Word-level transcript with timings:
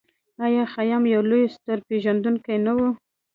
آیا 0.45 0.63
خیام 0.73 1.03
یو 1.13 1.21
لوی 1.29 1.45
ستورپیژندونکی 1.55 2.57
نه 2.65 2.73
و؟ 2.77 2.79